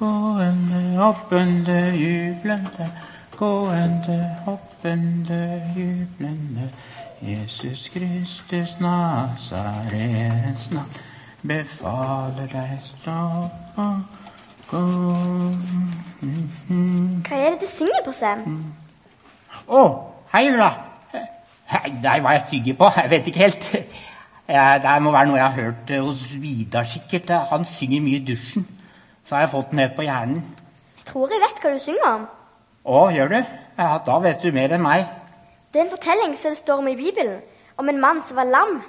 [0.00, 2.90] Gående, hoppende, jublende,
[3.36, 6.70] gående, hoppende, jublende.
[7.20, 10.88] Jesus Kristus Nazarens navn
[11.42, 13.18] befaler deg stå
[13.76, 14.00] og
[14.70, 14.82] gå.
[17.28, 18.48] Hva er det du synger på, Sam?
[19.68, 19.84] Å,
[20.32, 20.72] hei, Ulla.
[22.00, 22.92] Nei, hva jeg synger på?
[22.96, 23.72] Jeg vet ikke helt.
[24.50, 27.28] Ja, det må være noe jeg har hørt hos Vidar, sikkert.
[27.52, 28.64] Han synger mye i dusjen.
[29.30, 30.40] Så har jeg fått den ned på hjernen.
[30.98, 32.22] Jeg tror jeg vet hva du synger om.
[32.82, 33.36] Å, gjør du?
[33.78, 35.04] Ja, da vet du mer enn meg.
[35.70, 37.36] Det er en fortelling som det står om i Bibelen,
[37.78, 38.80] om en mann som var lam.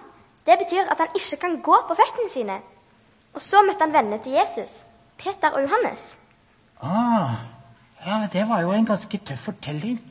[0.49, 2.57] Det betyr at han ikke kan gå på føttene sine.
[3.37, 4.79] Og så møtte han vennene til Jesus,
[5.21, 6.07] Peter og Johannes.
[6.81, 7.37] Ah,
[8.01, 10.01] ja, det var jo en ganske tøff fortelling.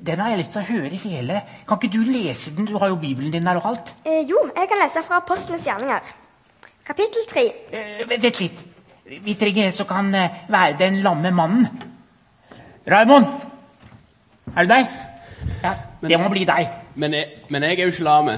[0.00, 1.44] Den har jeg lyst til å høre hele.
[1.68, 2.72] Kan ikke du lese den?
[2.72, 3.92] Du har jo Bibelen din der og alt.
[4.00, 6.12] Eh, jo, jeg kan lese fra Apostlenes gjerninger.
[6.88, 7.48] Kapittel 3.
[7.68, 8.68] Eh, vent litt.
[9.10, 11.66] Vi trenger en som kan eh, være den lamme mannen.
[12.86, 13.26] Raymond!
[14.56, 14.86] Er du deg?
[15.64, 15.72] Ja,
[16.02, 16.68] det må bli deg.
[16.94, 18.36] Men jeg, men jeg er jo ikke lame.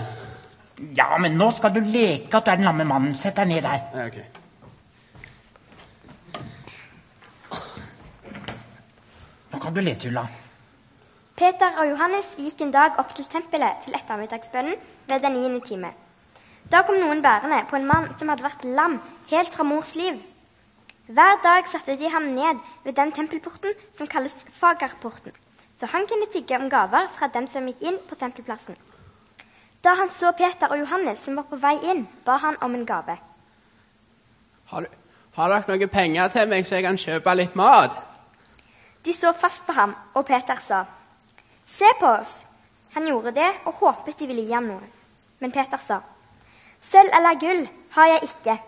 [0.97, 3.13] Ja, men nå skal du leke at du er den lamme mannen.
[3.21, 3.85] Sett deg ned der.
[3.93, 4.17] Ja, ok.
[9.53, 10.25] Nå kan du lese, Ulla.
[11.37, 15.93] Peter og Johannes gikk en dag opp til tempelet til ettermiddagsbønnen ved den niende time.
[16.73, 20.32] Da kom noen bærende på en mann som hadde vært lam helt fra mors liv.
[21.13, 25.33] Hver dag satte de ham ned ved den tempelporten som kalles Fagerporten,
[25.77, 28.77] så han kunne tigge om gaver fra dem som gikk inn på tempelplassen.
[29.85, 32.87] Da han så Peter og Johannes som var på vei inn, ba han om en
[32.87, 33.17] gave.
[34.71, 34.87] Har,
[35.35, 37.99] har dere noen penger til meg, så jeg kan kjøpe litt mat?
[39.05, 40.85] De så fast på ham, og Peter sa,
[41.67, 42.47] Se på oss.
[42.95, 44.89] Han gjorde det og håpet de ville gi ham noe.
[45.41, 46.01] Men Peter sa,
[46.81, 47.63] Sølv eller gull
[47.99, 48.59] har jeg ikke,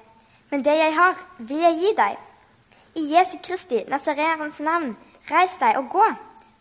[0.51, 2.23] men det jeg har, vil jeg gi deg.
[2.95, 4.93] I Jesu Kristi Nazareans navn,
[5.31, 6.05] reis deg og gå.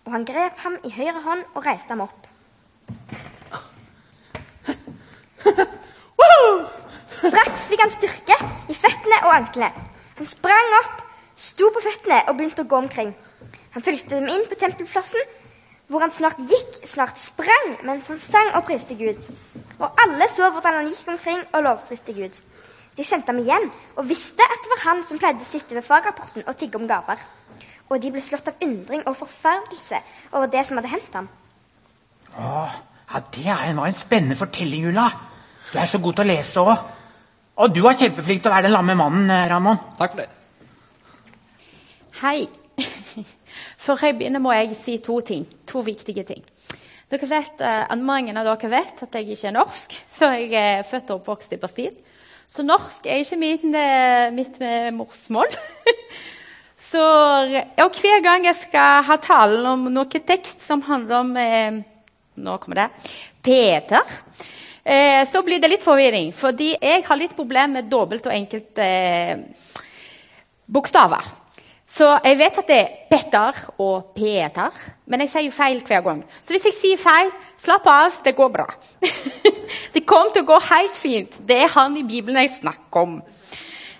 [0.03, 2.29] Og han grep ham i høyre hånd og reiste ham opp.
[7.13, 8.35] Straks fikk han styrke
[8.67, 9.69] i føttene og anklene.
[10.17, 10.97] Han sprang opp,
[11.39, 13.13] sto på føttene og begynte å gå omkring.
[13.77, 15.21] Han fulgte dem inn på tempelplassen,
[15.87, 19.29] hvor han snart gikk, snart sprang, mens han sang og priste Gud.
[19.79, 22.35] Og alle så hvordan han gikk omkring og lovpriste Gud.
[22.97, 25.85] De kjente ham igjen og visste at det var han som pleide å sitte ved
[25.85, 27.21] fagrapporten og tigge om gaver.
[27.89, 29.99] Og de ble slått av undring og forferdelse
[30.31, 31.29] over det som hadde hendt ham.
[32.37, 32.75] Åh,
[33.13, 35.09] ja, Det er- var en spennende fortelling, Ulla.
[35.73, 36.77] Du er så god til å lese òg.
[37.57, 39.49] Og du er kjempeflink til å være den lamme mannen, Ramón.
[39.49, 39.77] Ramon.
[39.97, 40.29] Takk for det.
[42.21, 42.47] Hei.
[43.77, 45.45] Før jeg begynner, må jeg si to ting.
[45.67, 46.43] To viktige ting.
[47.11, 50.83] Dere vet, eh, Mange av dere vet at jeg ikke er norsk, så jeg er
[50.83, 51.91] født og oppvokst i Brasil.
[52.47, 55.53] Så norsk er ikke min, eh, mitt eh, morsmål.
[56.89, 57.03] så,
[57.83, 61.81] og hver gang jeg skal ha talen om noe tekst som handler om eh,
[62.33, 63.11] Nå kommer det.
[63.45, 64.01] Peter.
[65.29, 68.81] Så blir det litt forvirring, fordi jeg har litt problem med dobbelt og enkelt
[70.65, 71.29] bokstaver.
[71.85, 74.71] Så jeg vet at det er Petter og Peter,
[75.05, 76.21] men jeg sier jo feil hver gang.
[76.41, 78.65] Så hvis jeg sier feil, slapp av, det går bra.
[79.93, 81.35] det kommer til å gå helt fint.
[81.43, 83.19] Det er han i Bibelen jeg snakker om.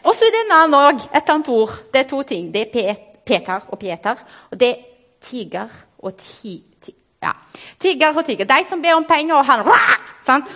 [0.03, 1.75] Og så er det en annen òg, et annet ord.
[1.91, 2.49] Det er to ting.
[2.53, 4.19] Det er Peter og Peter,
[4.51, 4.83] og det er
[5.23, 6.57] tiger og ti...
[6.83, 7.31] ti ja.
[7.79, 8.47] Tiger og tiger.
[8.47, 9.63] De som ber om penger, og han!
[10.27, 10.55] Sant?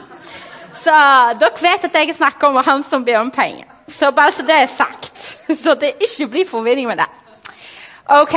[0.78, 0.96] Så
[1.40, 3.77] dere vet at jeg snakker om han som ber om penger.
[3.88, 5.14] Så bare så det er sagt.
[5.64, 7.08] Så det ikke blir forvirring med det.
[8.10, 8.36] Ok.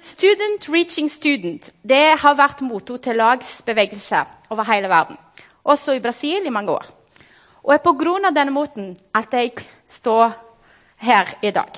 [0.00, 1.72] Student reaching student.
[1.82, 5.18] Det har vært motto til lagsbevegelser over hele verden.
[5.64, 6.86] Også i Brasil i mange år.
[7.64, 10.32] Og er på grunn av denne moten at jeg står
[11.02, 11.74] her i dag.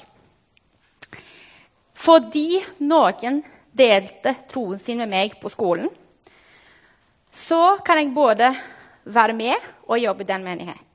[1.97, 3.41] Fordi noen
[3.77, 5.89] delte troen sin med meg på skolen,
[7.31, 8.53] så kan jeg både
[9.05, 10.90] være med og jobbe i den menighet.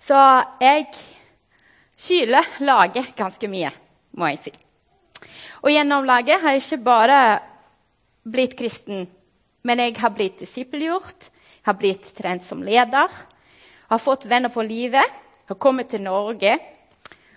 [0.00, 0.16] Så
[0.62, 0.86] jeg
[2.00, 3.70] kyler laget ganske mye,
[4.16, 4.52] må jeg si.
[5.60, 7.20] Og gjennom laget har jeg ikke bare
[8.24, 9.04] blitt kristen,
[9.62, 11.28] men jeg har blitt disippelgjort,
[11.68, 13.12] har blitt trent som leder,
[13.90, 15.04] har fått venner på livet,
[15.50, 16.56] har kommet til Norge,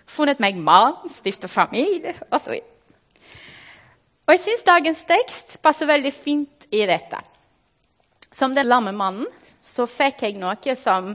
[0.06, 2.56] funnet meg mann, stiftet familie osv.
[4.24, 7.18] Og jeg syns dagens tekst passer veldig fint i dette.
[8.32, 9.28] Som den lamme mannen
[9.60, 11.12] så fikk jeg noe som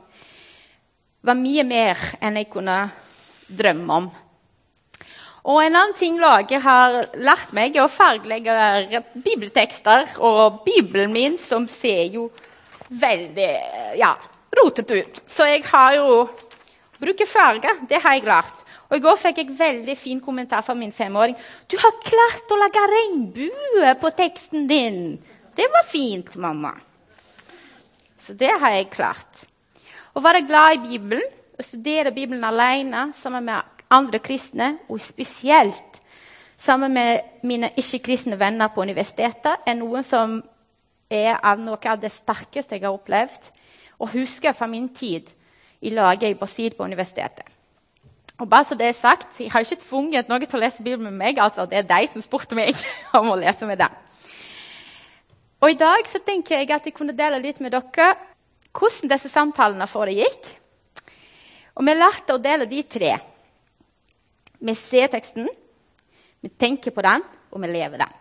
[1.21, 2.79] var mye mer enn jeg kunne
[3.49, 4.09] drømme om.
[5.49, 10.17] Og en annen ting laget har lært meg, er å fargelegge bibeltekster.
[10.19, 12.27] Og Bibelen min, som ser jo
[12.89, 13.51] veldig
[13.99, 14.13] ja,
[14.59, 15.21] rotete ut.
[15.29, 16.25] Så jeg har jo
[16.99, 17.79] bruker farger.
[17.89, 18.65] Det har jeg lært.
[18.89, 21.35] Og I går fikk jeg veldig fin kommentar fra min femåring.
[21.69, 25.19] 'Du har klart å lage regnbue på teksten din.'
[25.55, 26.73] Det var fint, mamma.
[28.25, 29.48] Så det har jeg klart.
[30.13, 31.25] Å være glad i Bibelen,
[31.59, 35.99] å studere Bibelen alene sammen med andre kristne, og spesielt
[36.57, 40.39] sammen med mine ikke-kristne venner på universitetet, er noe som
[41.09, 43.49] er av noe av det sterkeste jeg har opplevd
[43.99, 45.29] og husker fra min tid
[45.81, 47.45] i laget i Brasil på universitetet.
[48.39, 51.11] Og bare så det er sagt, Jeg har ikke tvunget noen til å lese Bibelen
[51.11, 51.39] med meg.
[51.39, 52.75] altså Det er de som spurte meg
[53.13, 53.89] om å lese med dem.
[55.59, 58.15] Og I dag så tenker jeg at jeg kunne dele litt med dere
[58.79, 60.47] hvordan disse samtalene foregikk.
[61.75, 63.11] Og vi lærte å dele de tre.
[64.59, 65.47] Vi ser teksten,
[66.39, 68.17] vi tenker på den, og vi lever den.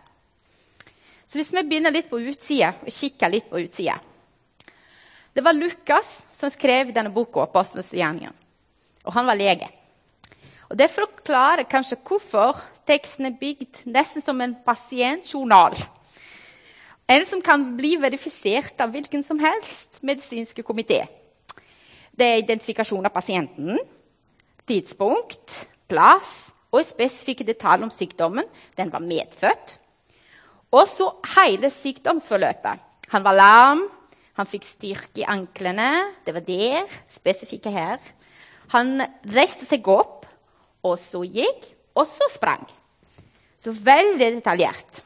[1.29, 3.99] Så hvis vi begynner litt på utsida og kikker litt på utsida
[5.29, 8.33] Det var Lukas som skrev denne boka, 'Apostlenes gjerninger'.
[9.05, 9.69] Og han var lege.
[10.69, 15.77] Og Det forklarer kanskje hvorfor teksten er bygd nesten som en pasientjournal.
[17.09, 21.01] En som kan bli verifisert av hvilken som helst medisinske komité.
[22.13, 23.79] Det er identifikasjon av pasienten,
[24.69, 28.45] tidspunkt, plass og spesifikke detaljer om sykdommen.
[28.77, 29.79] Den var medfødt.
[30.69, 32.85] Og så hele sykdomsforløpet.
[33.09, 33.87] Han var lam,
[34.37, 36.13] han fikk styrke i anklene.
[36.23, 36.85] Det var der.
[37.09, 37.97] Spesifikke her.
[38.75, 39.01] Han
[39.33, 40.27] reiste seg opp
[40.85, 42.61] og så gikk, og så sprang.
[43.59, 45.01] Så veldig detaljert.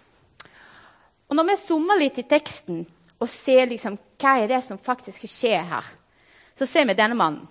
[1.33, 2.83] Og når vi zoomer litt i teksten
[3.17, 5.85] og ser liksom, hva er det som faktisk skjer her,
[6.53, 7.47] så ser vi denne mannen.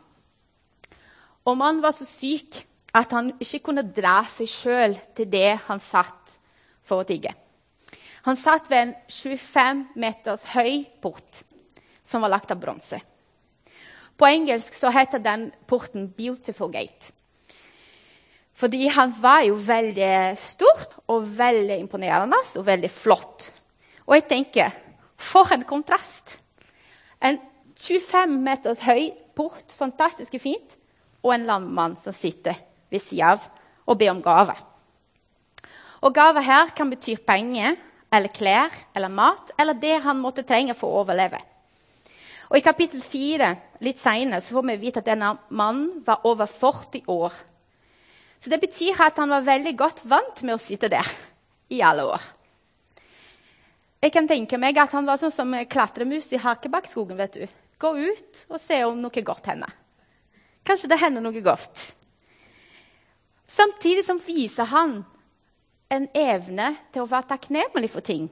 [1.43, 2.61] Og mannen var så syk
[2.95, 6.37] at han ikke kunne dra seg sjøl til det han satt
[6.87, 7.33] for å tigge.
[8.23, 11.41] Han satt ved en 25 meters høy port
[12.07, 13.01] som var lagt av bronse.
[14.15, 17.11] På engelsk så heter den porten 'Beautiful Gate'.
[18.55, 23.49] Fordi han var jo veldig stor og veldig imponerende og veldig flott.
[24.07, 24.75] Og jeg tenker
[25.21, 26.39] for en kontrast!
[27.23, 27.39] En
[27.79, 30.77] 25 meters høy port, fantastisk fint,
[31.23, 32.59] og en landmann som sitter
[32.91, 33.47] ved siden av
[33.87, 34.57] og ber om gave.
[36.03, 37.79] Og gave her kan bety penger
[38.13, 41.39] eller klær eller mat eller det han måtte trenge for å overleve.
[42.51, 43.55] Og I kapittel 4
[43.87, 47.39] litt senere, får vi vite at denne mannen var over 40 år
[48.43, 51.07] så det betyr at han var veldig godt vant med å sitte der
[51.71, 52.23] i alle år.
[54.03, 57.17] Jeg kan tenke meg at han var sånn som klatremus i Hakebakkskogen.
[57.17, 57.47] vet du.
[57.79, 59.71] Gå ut og se om noe godt hender.
[60.67, 61.93] Kanskje det hender noe godt.
[63.47, 65.05] Samtidig som viser han
[65.93, 68.27] en evne til å være takknemlig for ting.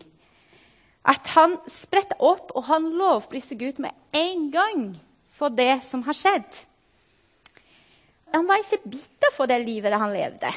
[1.06, 4.84] At han spretter opp og han lovpriser Gud med en gang
[5.38, 6.50] for det som har skjedd.
[8.34, 10.50] Han var ikke bitter for det livet han levde.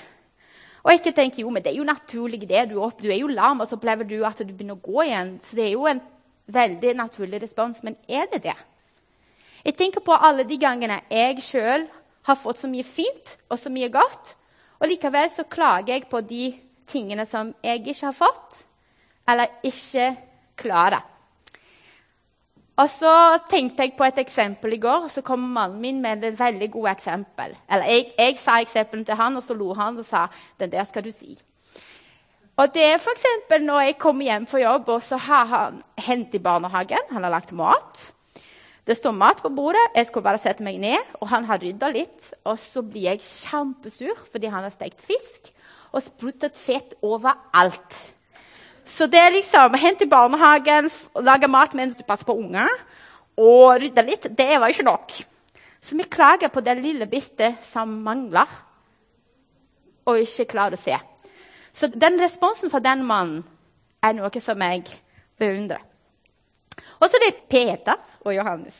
[0.83, 2.65] Og ikke tenke jo, men det er jo naturlig det.
[2.71, 5.37] Du, du er jo lam, og så opplever du at du begynner å gå igjen.
[5.39, 6.01] Så det er jo en
[6.51, 7.79] veldig naturlig respons.
[7.87, 8.57] Men er det det?
[9.63, 11.87] Jeg tenker på alle de gangene jeg sjøl
[12.27, 14.35] har fått så mye fint og så mye godt,
[14.79, 16.43] og likevel så klager jeg på de
[16.91, 18.63] tingene som jeg ikke har fått,
[19.29, 20.09] eller ikke
[20.59, 21.12] klarer.
[22.73, 23.13] Og så
[23.51, 26.71] tenkte jeg på et eksempel i går, og så kom mannen min med et veldig
[26.73, 27.53] godt eksempel.
[27.69, 30.25] Eller jeg, jeg sa eksempelet til han, og så lo han og sa
[30.59, 31.35] den der skal du si.
[32.57, 33.25] Og det er f.eks.
[33.61, 37.09] når jeg kommer hjem fra jobb, og så har han hendt i barnehagen.
[37.13, 38.11] Han har lagt mat.
[38.83, 41.89] Det står mat på bordet, jeg skal bare sette meg ned, og han har rydda
[41.93, 42.33] litt.
[42.43, 45.53] Og så blir jeg kjempesur fordi han har stekt fisk
[45.93, 47.95] og spruttet fett overalt.
[48.85, 50.89] Så det er liksom hente i barnehagen,
[51.23, 52.67] lage mat mens du passer på unger,
[53.39, 55.11] og rydde litt, det var ikke nok.
[55.83, 58.47] Så vi klager på det lille bitte som mangler,
[60.03, 60.97] og ikke klarer å se.
[61.73, 63.43] Så den responsen fra den mannen
[64.03, 64.83] er noe som jeg
[65.39, 65.79] beundrer.
[66.99, 68.75] Og så er det Peter og Johannes.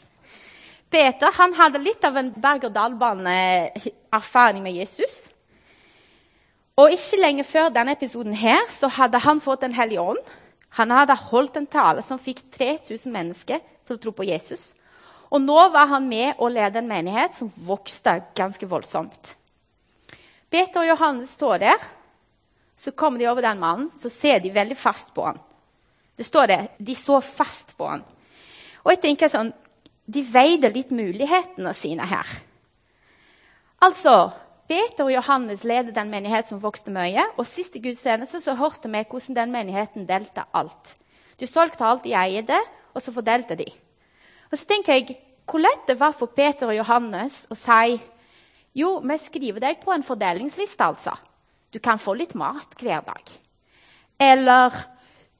[0.93, 5.32] Peter han hadde litt av en berg-og-dal-bane-erfaring med Jesus.
[6.77, 10.21] Og ikke lenge før denne episoden her, så hadde han fått Den hellige ånd.
[10.79, 14.73] Han hadde holdt en tale som fikk 3000 mennesker til å tro på Jesus.
[15.29, 19.35] Og nå var han med å lede en menighet som vokste ganske voldsomt.
[20.49, 21.85] Peter og Johannes står der.
[22.75, 25.37] Så kommer de over den mannen, så ser de veldig fast på han.
[26.17, 28.01] Det står det, De så fast på han.
[28.83, 29.53] Og jeg tenker sånn,
[30.05, 32.27] De veide litt mulighetene sine her.
[33.79, 34.33] Altså,
[34.67, 37.25] Peter og Johannes ledet den menighet som vokste mye.
[37.38, 40.96] Og sist i gudstjeneste så hørte vi hvordan den menigheten delte alt.
[41.39, 42.60] De solgte alt de eide,
[42.93, 43.67] og så fordelte de.
[44.51, 48.00] Og så tenker jeg, Hvor lett det var for Peter og Johannes å si
[48.74, 51.12] Jo, vi skriver deg på en fordelingsliste, altså.
[51.70, 53.32] Du kan få litt mat hver dag.
[54.17, 54.72] Eller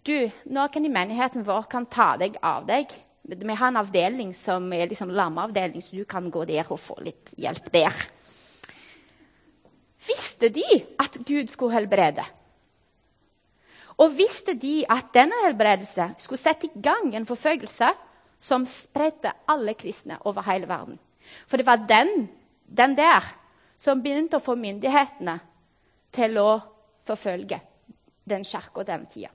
[0.04, 2.92] du, noen i menigheten vår kan ta deg av deg.
[3.24, 6.98] Vi har en avdeling som er liksom lammeavdeling, så du kan gå der og få
[7.00, 8.04] litt hjelp der.
[10.44, 12.24] Visste de at Gud skulle helbrede?
[13.96, 17.94] Og visste de at denne helbredelse skulle sette i gang en forfølgelse
[18.44, 21.00] som spredte alle kristne over hele verden?
[21.48, 22.28] For det var den,
[22.68, 23.24] den der
[23.80, 25.40] som begynte å få myndighetene
[26.12, 26.60] til å
[27.08, 27.62] forfølge
[28.28, 29.32] den kirka den tida.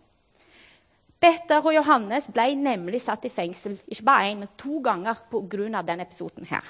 [1.19, 5.83] Peter og Johannes ble nemlig satt i fengsel ikke bare én, men to ganger pga.
[5.83, 6.65] denne episoden her.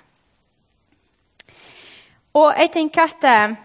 [2.35, 3.57] Og jeg tenker at eh,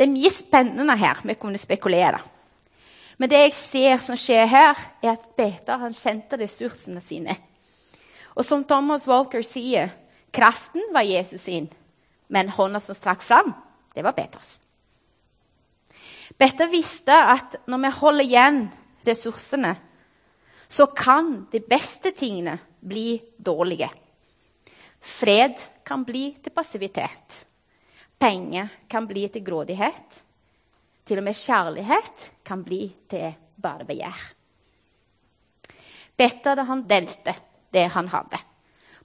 [0.00, 2.22] det er mye spennende her vi kunne spekulere.
[3.20, 7.34] Men det jeg ser som skjer her, er at Peter han kjente ressursene sine.
[8.32, 9.90] Og som Thomas Walker sier,
[10.32, 11.66] kraften var Jesus sin,
[12.32, 13.52] men hånda som strakk fram,
[13.92, 14.62] det var Peters.
[16.40, 18.62] Peter visste at når vi holder igjen
[19.04, 19.74] ressursene,
[20.64, 23.92] så kan de beste tingene bli dårlige.
[24.96, 27.42] Fred kan bli til passivitet.
[28.20, 30.18] Penger kan bli til grådighet.
[31.08, 34.20] Til og med kjærlighet kan bli til bare begjær.
[36.20, 37.34] Petter han delte
[37.72, 38.38] det han hadde.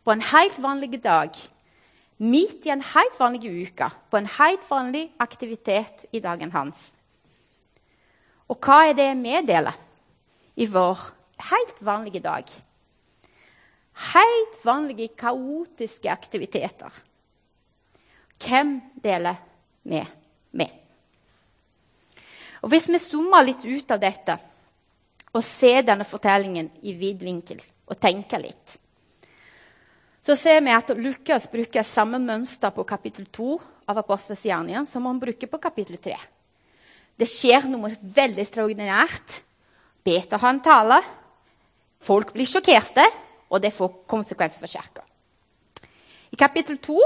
[0.03, 1.31] På en helt vanlig dag,
[2.17, 6.91] midt i en helt vanlig uke, på en helt vanlig aktivitet i dagen hans.
[8.51, 9.79] Og hva er det vi deler
[10.60, 11.01] i vår
[11.50, 12.51] helt vanlige dag?
[14.12, 16.91] Helt vanlige, kaotiske aktiviteter.
[18.41, 19.37] Hvem deler
[19.83, 20.01] vi
[20.51, 20.71] med?
[22.61, 24.37] Og Hvis vi zoomer litt ut av dette
[25.35, 28.77] og ser denne fortellingen i vid vinkel og tenker litt,
[30.25, 33.59] så ser vi at Lukas bruker samme mønster på kapittel 2
[33.91, 36.15] av Apostles gjerninger som han bruker på kapittel 3.
[37.15, 39.35] Det skjer noe veldig ekstraordinært.
[40.01, 40.97] Peter han en tale.
[42.01, 43.05] Folk blir sjokkerte,
[43.49, 45.05] og det får konsekvenser for kirka.
[46.33, 46.97] I kapittel 2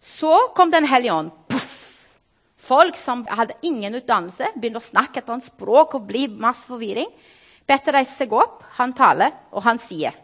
[0.00, 1.30] så kom Den hellige ånd.
[1.48, 2.08] Puff!
[2.56, 7.08] Folk som hadde ingen utdannelse, begynte å snakke et annet språk og bli masse forvirring.
[7.66, 10.14] Petter reiser seg opp, han taler, og han sier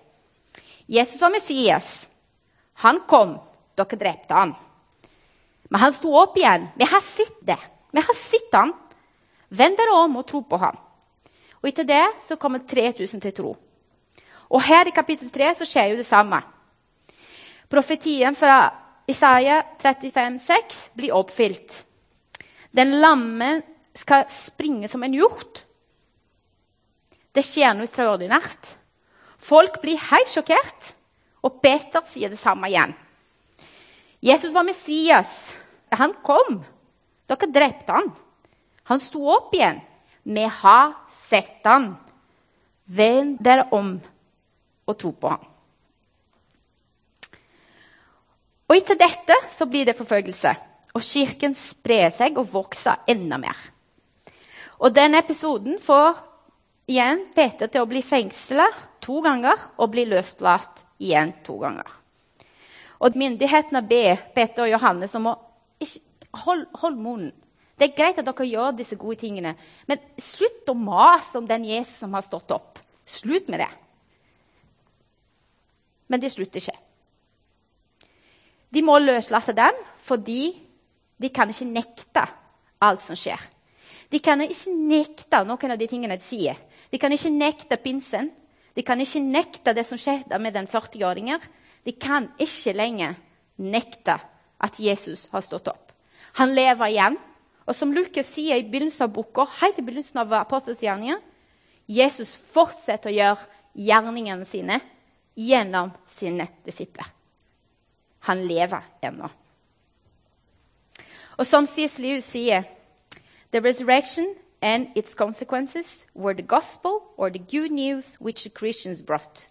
[0.87, 2.09] Jesus var Messias.
[2.83, 3.37] Han kom,
[3.79, 4.55] dere drepte han.
[5.71, 6.67] Men han sto opp igjen.
[6.77, 7.59] Vi har sett det.
[7.95, 8.75] Vi har sett han.
[9.49, 10.77] Vend dere om og tro på han.
[11.63, 13.53] Og etter det så kommer 3000 til tro.
[14.53, 16.43] Og her i kapittel 3 så skjer jo det samme.
[17.73, 18.59] Profetien fra
[19.13, 21.75] Isaiah 35, 6 blir oppfylt.
[22.73, 23.61] Den lamme
[23.95, 25.63] skal springe som en hjort.
[27.33, 28.75] Det skjer noe ekstraordinært.
[29.43, 30.93] Folk blir helt sjokkert,
[31.43, 32.95] og Peter sier det samme igjen.
[34.23, 35.33] Jesus var Messias.
[35.99, 36.61] Han kom.
[37.27, 38.13] Dere drepte han.
[38.89, 39.81] Han sto opp igjen.
[40.23, 41.97] Vi har sett han.
[42.87, 43.97] Vend dere om
[44.87, 45.52] og tro på han.
[48.73, 50.51] Og etter dette så blir det forfølgelse.
[50.97, 53.59] Og kirken sprer seg og vokser enda mer.
[54.81, 56.15] Og denne episoden får
[56.89, 58.65] igjen Peter til å bli fengsla
[59.05, 61.85] to ganger og bli løslatt igjen to ganger.
[63.05, 65.37] Og myndighetene ber Peter og Johannes om å
[66.47, 67.35] holde hold munnen.
[67.77, 69.53] Det er greit at dere gjør disse gode tingene,
[69.85, 72.81] men slutt å mase om den Jesus som har stått opp.
[73.05, 73.69] Slutt med det.
[76.09, 76.79] Men det slutter ikke.
[78.73, 80.55] De må løslate dem fordi
[81.21, 82.25] de kan ikke nekte
[82.83, 83.41] alt som skjer.
[84.11, 86.59] De kan ikke nekte noen av de tingene de sier.
[86.91, 88.31] De kan ikke nekte pinsen.
[88.77, 91.41] De kan ikke nekte det som skjedde med den 40-åringen.
[91.85, 93.17] De kan ikke lenger
[93.61, 94.19] nekte
[94.63, 95.93] at Jesus har stått opp.
[96.41, 97.19] Han lever igjen.
[97.63, 101.21] Og som Lukas sier i begynnelsen av boka, helt i begynnelsen av apostelsgjerningen,
[101.87, 103.49] Jesus fortsetter å gjøre
[103.79, 104.81] gjerningene sine
[105.39, 107.07] gjennom sine disipler.
[108.23, 109.29] Han lever ennå.
[111.37, 111.99] Og som C.S.
[111.99, 112.63] Lewis sier
[113.53, 119.03] The resurrection and its consequences were the gospel or the good news which the Christians
[119.03, 119.49] brought.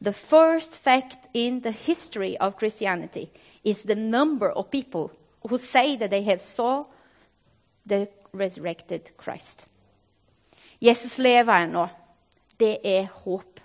[0.00, 3.30] The first fact in the history of Christianity
[3.64, 5.10] is the number of people
[5.48, 6.84] who say that they have saw
[7.86, 9.66] the resurrected Christ.
[10.80, 11.88] Jesus lever ennå.
[12.60, 13.60] Det er håp.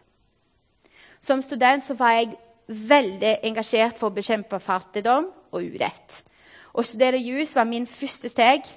[1.21, 2.37] Som student så var jeg
[2.69, 6.19] veldig engasjert for å bekjempe fattigdom og urett.
[6.73, 8.67] Å studere jus var min første steg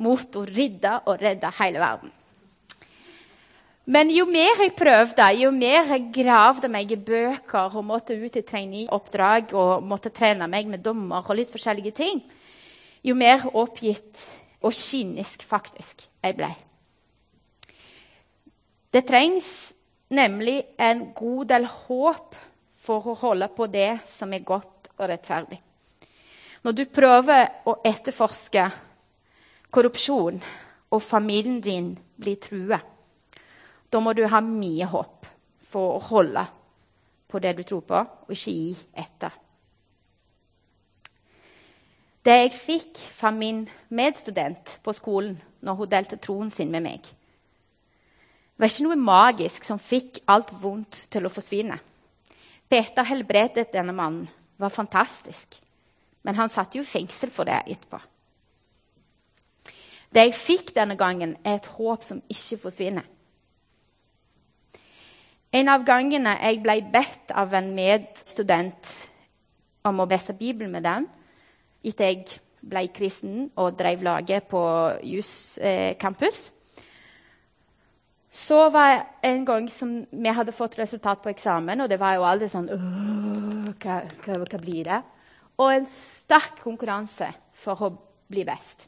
[0.00, 2.14] mot å rydde og redde hele verden.
[3.88, 8.36] Men jo mer jeg prøvde, jo mer jeg gravde meg i bøker og måtte ut
[8.36, 12.20] i traineeoppdrag og måtte trene meg med dommer og litt forskjellige ting,
[13.00, 14.20] jo mer oppgitt
[14.60, 16.50] og kynisk faktisk jeg ble.
[18.92, 19.48] Det trengs
[20.12, 22.36] nemlig en god del håp
[22.88, 25.58] for å holde på det som er godt og rettferdig.
[26.64, 28.64] Når du prøver å etterforske
[29.70, 30.40] korrupsjon,
[30.88, 32.80] og familien din blir truet,
[33.92, 35.28] da må du ha mye håp
[35.68, 36.46] for å holde
[37.28, 39.36] på det du tror på, og ikke gi etter.
[42.24, 47.04] Det jeg fikk fra min medstudent på skolen når hun delte troen sin med meg,
[48.58, 51.78] var ikke noe magisk som fikk alt vondt til å forsvinne.
[52.68, 54.28] Peter helbredet denne mannen.
[54.58, 55.60] var fantastisk.
[56.22, 58.00] Men han satt jo i fengsel for det etterpå.
[60.10, 63.06] Det jeg fikk denne gangen, er et håp som ikke forsvinner.
[65.52, 68.90] En av gangene jeg ble bedt av en medstudent
[69.88, 71.06] om å lese Bibelen med dem,
[71.86, 74.60] etter jeg ble kristen og drev laget på
[75.06, 76.48] juscampus,
[78.38, 82.14] så var det en gang som vi hadde fått resultat på eksamen, og det var
[82.14, 85.00] jo aldri sånn hva, hva, hva blir det?
[85.58, 87.90] Og en sterk konkurranse for å
[88.30, 88.86] bli best.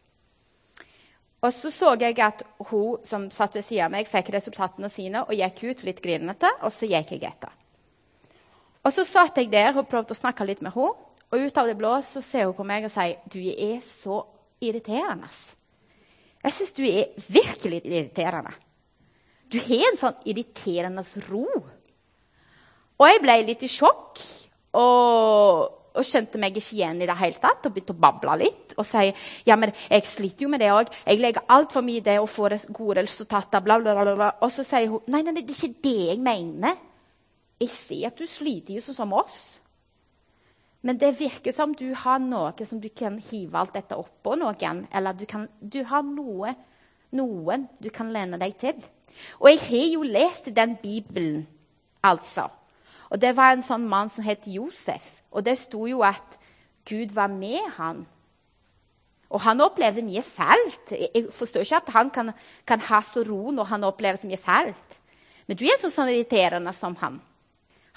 [1.41, 5.25] Og så så jeg at hun som satt ved siden av meg, fikk resultatene sine
[5.25, 7.55] og gikk ut litt grinete, og så gikk jeg etter.
[8.85, 11.69] Og så satt jeg der og prøvde å snakke litt med henne, og ut av
[11.69, 14.25] det blå så ser hun på meg og sier du er så
[14.63, 15.31] irriterende.
[16.41, 18.55] Jeg syns du er virkelig irriterende.
[19.51, 21.47] Du har en sånn irriterende ro.
[23.01, 24.23] Og jeg ble litt i sjokk.
[24.79, 28.75] Og og skjønte meg ikke igjen i det hele tatt og begynte å bable litt.
[28.79, 29.09] Og si
[29.49, 30.93] ja, men jeg sliter jo med det òg.
[31.03, 33.65] Jeg legger altfor mye i det og får gode resultater.
[33.65, 34.31] Bla, bla, bla, bla.
[34.45, 36.79] Og så sier hun nei, nei, det er ikke det jeg mener.
[37.61, 39.43] Jeg ser at du sliter jo sånn som oss.
[40.87, 44.87] Men det virker som du har noe som du kan hive alt dette oppå noen.
[44.95, 46.55] Eller du, kan, du har noe,
[47.19, 48.79] noen du kan lene deg til.
[49.41, 51.47] Og jeg har jo lest den Bibelen,
[52.03, 52.49] altså.
[53.11, 55.07] Og det var en sånn mann som het Josef.
[55.31, 56.39] Og det sto jo at
[56.89, 58.05] Gud var med han.
[59.31, 60.95] Og han opplevde mye fælt.
[60.95, 62.33] Jeg forstår ikke at han kan,
[62.67, 64.97] kan ha så ro når han opplever så mye fælt.
[65.47, 67.21] Men du er så sånn irriterende som han.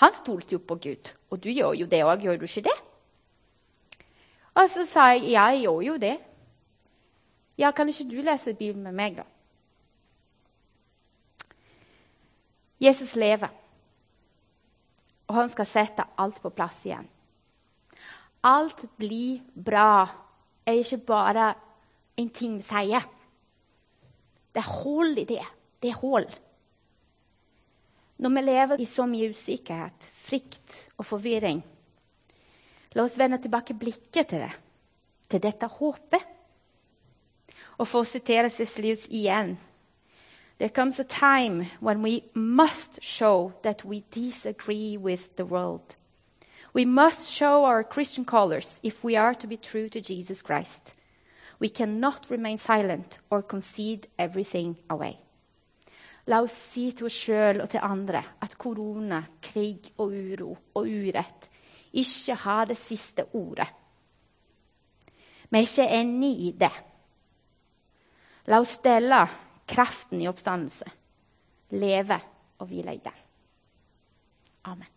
[0.02, 1.14] Han stolte jo på Gud.
[1.30, 2.78] Og du gjør jo det òg, gjør du ikke det?
[4.54, 6.16] Og så sa jeg ja, jeg gjør jo det.
[7.58, 9.26] Ja, kan ikke du lese Bibelen med meg, da?
[12.84, 13.52] Jesus lever,
[15.30, 17.08] og han skal sette alt på plass igjen.
[18.44, 20.04] Alt blir bra
[20.68, 21.54] er ikke bare
[22.20, 23.06] en ting vi sier.
[24.54, 25.44] Det er hull i det.
[25.80, 26.28] Det er hull.
[28.20, 31.64] Når vi lever i så mye usikkerhet, frykt og forvirring,
[32.94, 34.52] la oss vende tilbake blikket til det,
[35.32, 36.30] til dette håpet.
[37.80, 39.56] Og for å sitere Cecilius igjen
[40.64, 45.98] There comes a time when we must show that we disagree with the world.
[46.72, 50.94] We must show our Christian colors if we are to be true to Jesus Christ.
[51.60, 55.18] We cannot remain silent or concede everything away.
[56.28, 60.88] La oss si til oss sjøl og til andre at korona, krig og uro og
[60.88, 61.50] urett
[61.92, 63.68] ikke har det siste ordet.
[65.50, 66.76] Vi er ikke enig i det.
[68.48, 69.28] La oss dele
[69.68, 70.86] kraften i oppstandelse,
[71.74, 72.20] leve
[72.60, 73.22] og hvile i den.
[74.64, 74.93] Amen.